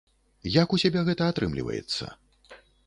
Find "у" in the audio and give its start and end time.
0.77-0.81